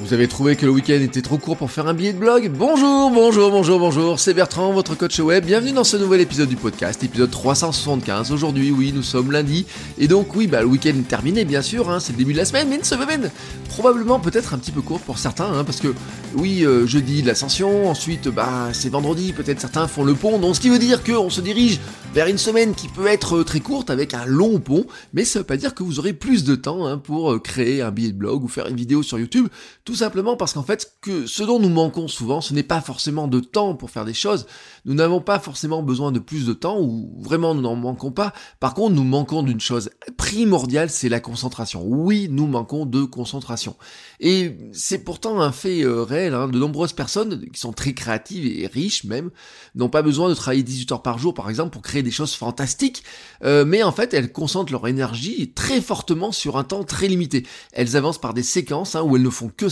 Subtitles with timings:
[0.00, 2.52] Vous avez trouvé que le week-end était trop court pour faire un billet de blog
[2.54, 5.44] Bonjour, bonjour, bonjour, bonjour, c'est Bertrand, votre coach web.
[5.44, 8.30] Bienvenue dans ce nouvel épisode du podcast, épisode 375.
[8.30, 9.66] Aujourd'hui, oui, nous sommes lundi.
[9.98, 12.38] Et donc, oui, bah, le week-end est terminé, bien sûr, hein, c'est le début de
[12.38, 13.30] la semaine, mais une semaine
[13.68, 15.88] probablement peut-être un petit peu courte pour certains, hein, parce que,
[16.34, 20.60] oui, euh, jeudi l'ascension, ensuite, bah, c'est vendredi, peut-être certains font le pont, donc ce
[20.60, 21.80] qui veut dire qu'on se dirige
[22.14, 25.44] vers une semaine qui peut être très courte avec un long pont, mais ça veut
[25.44, 28.16] pas dire que vous aurez plus de temps hein, pour euh, créer un billet de
[28.16, 29.48] blog ou faire une vidéo sur YouTube,
[29.88, 33.26] tout simplement parce qu'en fait, que ce dont nous manquons souvent, ce n'est pas forcément
[33.26, 34.44] de temps pour faire des choses,
[34.84, 38.34] nous n'avons pas forcément besoin de plus de temps, ou vraiment nous n'en manquons pas,
[38.60, 41.82] par contre nous manquons d'une chose primordiale, c'est la concentration.
[41.86, 43.76] Oui, nous manquons de concentration.
[44.20, 46.48] Et c'est pourtant un fait euh, réel, hein.
[46.48, 49.30] de nombreuses personnes qui sont très créatives et riches même,
[49.74, 52.34] n'ont pas besoin de travailler 18 heures par jour par exemple pour créer des choses
[52.34, 53.04] fantastiques,
[53.42, 57.46] euh, mais en fait elles concentrent leur énergie très fortement sur un temps très limité.
[57.72, 59.70] Elles avancent par des séquences hein, où elles ne font que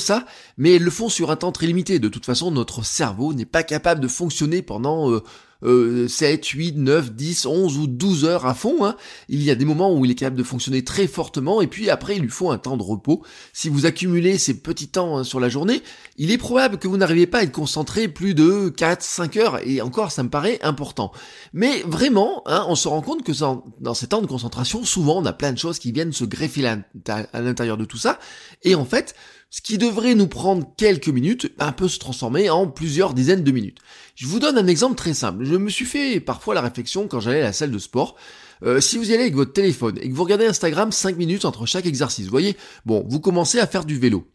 [0.57, 1.99] mais elles le font sur un temps très limité.
[1.99, 5.21] De toute façon, notre cerveau n'est pas capable de fonctionner pendant
[5.65, 8.85] euh, 7, 8, 9, 10, 11 ou 12 heures à fond.
[8.85, 8.97] Hein.
[9.29, 11.89] Il y a des moments où il est capable de fonctionner très fortement et puis
[11.91, 13.23] après il lui faut un temps de repos.
[13.53, 15.83] Si vous accumulez ces petits temps hein, sur la journée,
[16.19, 19.67] il est probable que vous n'arriviez pas à être concentré plus de 4, 5 heures
[19.67, 21.13] et encore ça me paraît important.
[21.53, 23.33] Mais vraiment, hein, on se rend compte que
[23.81, 26.67] dans ces temps de concentration, souvent on a plein de choses qui viennent se greffer
[26.67, 28.19] à l'intérieur de tout ça
[28.63, 29.15] et en fait,
[29.51, 33.53] ce qui devrait nous prendre quelques minutes, un peu se transformer en plusieurs dizaines de
[33.53, 33.79] minutes.
[34.15, 35.45] Je vous donne un exemple très simple.
[35.45, 38.17] Je me suis fait parfois la réflexion quand j'allais à la salle de sport.
[38.63, 41.45] Euh, si vous y allez avec votre téléphone et que vous regardez Instagram 5 minutes
[41.45, 44.27] entre chaque exercice, vous voyez, bon, vous commencez à faire du vélo.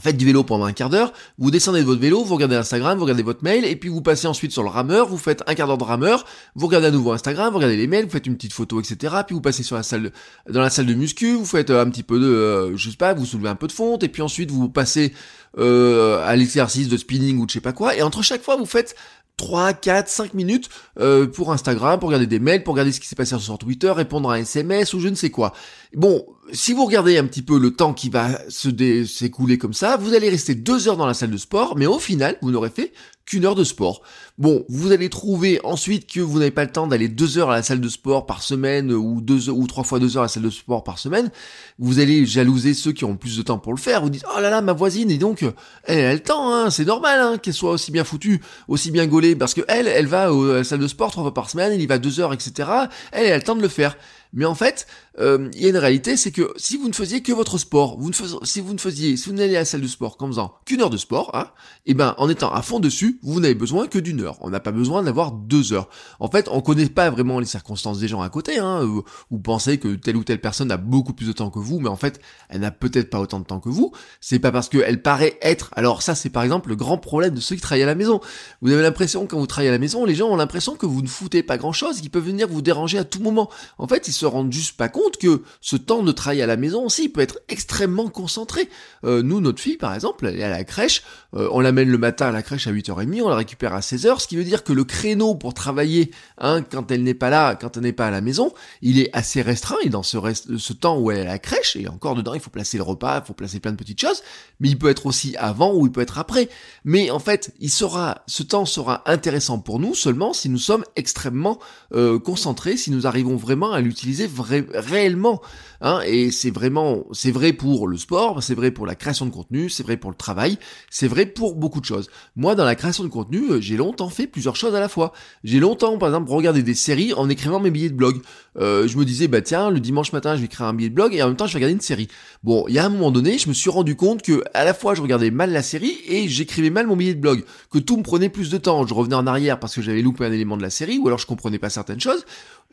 [0.00, 2.96] Faites du vélo pendant un quart d'heure, vous descendez de votre vélo, vous regardez Instagram,
[2.98, 5.54] vous regardez votre mail, et puis vous passez ensuite sur le rameur, vous faites un
[5.54, 8.26] quart d'heure de rameur, vous regardez à nouveau Instagram, vous regardez les mails, vous faites
[8.26, 9.14] une petite photo, etc.
[9.26, 10.12] Puis vous passez sur la salle,
[10.48, 12.96] dans la salle de muscu, vous faites euh, un petit peu de, euh, je sais
[12.96, 15.12] pas, vous soulevez un peu de fonte, et puis ensuite vous passez
[15.58, 18.56] euh, à l'exercice de spinning ou de je sais pas quoi, et entre chaque fois
[18.56, 18.94] vous faites
[19.38, 23.06] 3, 4, 5 minutes euh, pour Instagram, pour regarder des mails, pour regarder ce qui
[23.06, 25.54] s'est passé sur Twitter, répondre à un SMS ou je ne sais quoi.
[25.94, 28.68] Bon, si vous regardez un petit peu le temps qui va se
[29.06, 31.98] s'écouler comme ça, vous allez rester deux heures dans la salle de sport, mais au
[31.98, 32.92] final, vous n'aurez fait
[33.28, 34.02] qu'une heure de sport.
[34.38, 37.56] Bon, vous allez trouver ensuite que vous n'avez pas le temps d'aller deux heures à
[37.56, 40.28] la salle de sport par semaine ou deux ou trois fois deux heures à la
[40.28, 41.30] salle de sport par semaine.
[41.78, 44.00] Vous allez jalouser ceux qui ont plus de temps pour le faire.
[44.00, 45.44] Vous dites oh là là ma voisine et donc
[45.84, 49.06] elle, a le temps, hein, c'est normal hein, qu'elle soit aussi bien foutue, aussi bien
[49.06, 51.72] gaulée parce que elle, elle va à la salle de sport trois fois par semaine,
[51.72, 52.68] elle y va deux heures, etc.
[53.12, 53.96] Elle, a le temps de le faire.
[54.32, 54.86] Mais en fait,
[55.18, 57.98] euh, il y a une réalité, c'est que si vous ne faisiez que votre sport,
[57.98, 60.16] vous ne faisiez, si vous ne faisiez, si vous n'allez à la salle de sport
[60.16, 61.50] qu'en faisant qu'une heure de sport, hein,
[61.86, 64.38] et ben en étant à fond dessus, vous n'avez besoin que d'une heure.
[64.40, 65.88] On n'a pas besoin d'avoir deux heures.
[66.20, 68.58] En fait, on connaît pas vraiment les circonstances des gens à côté.
[68.58, 68.82] Hein,
[69.30, 71.88] vous pensez que telle ou telle personne a beaucoup plus de temps que vous, mais
[71.88, 73.92] en fait, elle n'a peut-être pas autant de temps que vous.
[74.20, 75.70] C'est pas parce qu'elle paraît être.
[75.76, 78.20] Alors ça, c'est par exemple le grand problème de ceux qui travaillent à la maison.
[78.62, 81.02] Vous avez l'impression quand vous travaillez à la maison, les gens ont l'impression que vous
[81.02, 83.50] ne foutez pas grand-chose, qu'ils peuvent venir vous déranger à tout moment.
[83.78, 86.56] En fait, ils se rendent juste pas compte que ce temps de travail à la
[86.56, 88.68] maison aussi peut être extrêmement concentré.
[89.04, 91.02] Euh, nous, notre fille, par exemple, elle est à la crèche,
[91.34, 94.20] euh, on l'amène le matin à la crèche à 8h30, on la récupère à 16h,
[94.20, 97.54] ce qui veut dire que le créneau pour travailler, hein, quand elle n'est pas là,
[97.54, 98.52] quand elle n'est pas à la maison,
[98.82, 100.18] il est assez restreint, et dans ce,
[100.56, 102.82] ce temps où elle est à la crèche, et encore dedans, il faut placer le
[102.82, 104.22] repas, il faut placer plein de petites choses,
[104.60, 106.48] mais il peut être aussi avant ou il peut être après.
[106.84, 110.84] Mais en fait, il sera, ce temps sera intéressant pour nous seulement si nous sommes
[110.96, 111.58] extrêmement
[111.94, 114.28] euh, concentrés, si nous arrivons vraiment à l'utiliser
[114.74, 115.40] réellement.
[115.80, 119.30] Hein, et c'est vraiment, c'est vrai pour le sport, c'est vrai pour la création de
[119.30, 120.58] contenu, c'est vrai pour le travail,
[120.90, 122.08] c'est vrai pour beaucoup de choses.
[122.34, 125.12] Moi, dans la création de contenu, euh, j'ai longtemps fait plusieurs choses à la fois.
[125.44, 128.20] J'ai longtemps, par exemple, regardé des séries en écrivant mes billets de blog.
[128.58, 130.94] Euh, je me disais, bah tiens, le dimanche matin, je vais créer un billet de
[130.94, 132.08] blog et en même temps, je vais regarder une série.
[132.42, 134.74] Bon, il y a un moment donné, je me suis rendu compte que à la
[134.74, 137.96] fois, je regardais mal la série et j'écrivais mal mon billet de blog, que tout
[137.96, 138.86] me prenait plus de temps.
[138.86, 141.18] Je revenais en arrière parce que j'avais loupé un élément de la série ou alors
[141.18, 142.24] je comprenais pas certaines choses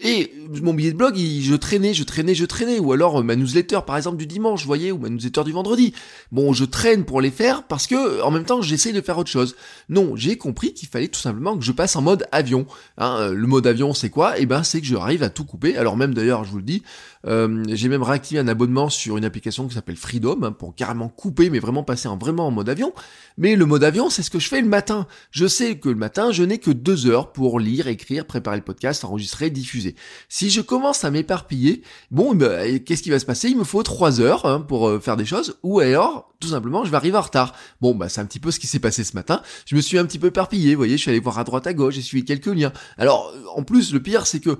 [0.02, 2.80] Et mon billet de blog, je traînais, je traînais, je traînais.
[2.80, 5.54] Ou alors euh, ma newsletter, par exemple, du dimanche, vous voyez, ou ma newsletter du
[5.54, 5.94] vendredi.
[6.34, 9.30] Bon, je traîne pour les faire parce que, en même temps, j'essaye de faire autre
[9.30, 9.56] chose.
[9.88, 12.66] Non, j'ai compris qu'il fallait tout simplement que je passe en mode avion.
[12.98, 14.38] Hein, euh, le mode avion, c'est quoi?
[14.38, 15.78] Eh ben, c'est que je arrive à tout couper.
[15.78, 16.84] Alors même d'ailleurs, je vous le dis,
[17.26, 21.08] euh, j'ai même réactivé un abonnement sur une application qui s'appelle Freedom hein, pour carrément
[21.08, 22.94] couper, mais vraiment passer en vraiment en mode avion.
[23.38, 25.08] Mais le mode avion, c'est ce que je fais le matin.
[25.32, 28.64] Je sais que le matin, je n'ai que deux heures pour lire, écrire, préparer le
[28.64, 29.85] podcast, enregistrer, diffuser.
[30.30, 33.50] Si je commence à m'éparpiller, bon, ben, qu'est-ce qui va se passer?
[33.50, 36.84] Il me faut trois heures hein, pour euh, faire des choses, ou alors, tout simplement,
[36.86, 37.54] je vais arriver en retard.
[37.82, 39.42] Bon, bah c'est un petit peu ce qui s'est passé ce matin.
[39.66, 41.68] Je me suis un petit peu éparpillé, vous voyez, je suis allé voir à droite
[41.68, 42.72] à gauche, j'ai suivi quelques liens.
[42.98, 44.58] Alors, en plus, le pire, c'est que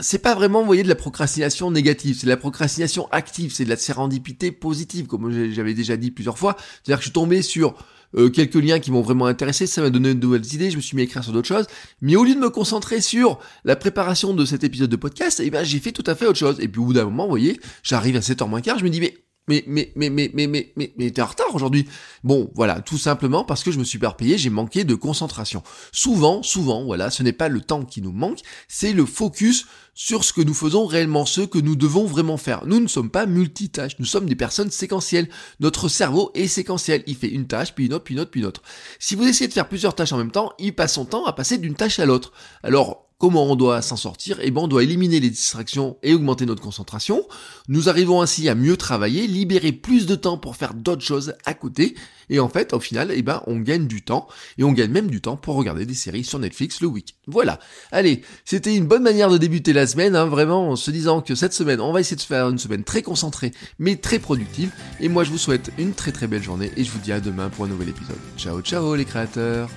[0.00, 3.64] c'est pas vraiment, vous voyez, de la procrastination négative, c'est de la procrastination active, c'est
[3.64, 6.56] de la sérendipité positive, comme j'avais déjà dit plusieurs fois.
[6.58, 7.74] C'est-à-dire que je suis tombé sur
[8.16, 10.80] euh, quelques liens qui m'ont vraiment intéressé, ça m'a donné de nouvelles idées, je me
[10.80, 11.66] suis mis à écrire sur d'autres choses,
[12.00, 15.50] mais au lieu de me concentrer sur la préparation de cet épisode de podcast, eh
[15.50, 16.56] ben j'ai fait tout à fait autre chose.
[16.60, 18.90] Et puis au bout d'un moment, vous voyez, j'arrive à 7h moins quart, je me
[18.90, 19.14] dis mais
[19.48, 21.86] mais, mais, mais, mais, mais, mais, mais, mais t'es en retard aujourd'hui.
[22.24, 25.62] Bon, voilà, tout simplement parce que je me suis perpayé, j'ai manqué de concentration.
[25.92, 30.22] Souvent, souvent, voilà, ce n'est pas le temps qui nous manque, c'est le focus sur
[30.22, 32.64] ce que nous faisons réellement, ce que nous devons vraiment faire.
[32.66, 35.28] Nous ne sommes pas multitâches, nous sommes des personnes séquentielles.
[35.58, 38.40] Notre cerveau est séquentiel, il fait une tâche, puis une autre, puis une autre, puis
[38.40, 38.62] une autre.
[39.00, 41.32] Si vous essayez de faire plusieurs tâches en même temps, il passe son temps à
[41.32, 42.32] passer d'une tâche à l'autre.
[42.62, 46.46] Alors, Comment on doit s'en sortir Eh bien, on doit éliminer les distractions et augmenter
[46.46, 47.26] notre concentration.
[47.66, 51.52] Nous arrivons ainsi à mieux travailler, libérer plus de temps pour faire d'autres choses à
[51.52, 51.96] côté.
[52.30, 54.28] Et en fait, au final, eh ben, on gagne du temps.
[54.56, 57.16] Et on gagne même du temps pour regarder des séries sur Netflix le week.
[57.26, 57.58] Voilà.
[57.90, 61.34] Allez, c'était une bonne manière de débuter la semaine, hein, vraiment, en se disant que
[61.34, 63.50] cette semaine, on va essayer de faire une semaine très concentrée,
[63.80, 64.70] mais très productive.
[65.00, 67.18] Et moi, je vous souhaite une très très belle journée et je vous dis à
[67.18, 68.18] demain pour un nouvel épisode.
[68.36, 69.68] Ciao, ciao les créateurs